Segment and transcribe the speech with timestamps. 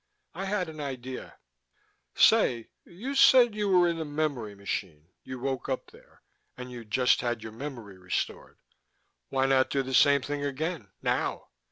[0.33, 1.37] I had an idea:
[2.15, 5.09] "Say, you said you were in the memory machine.
[5.23, 6.23] You woke up there
[6.57, 8.57] and you'd just had your memory restored.
[9.29, 11.49] Why not do the same thing again, now?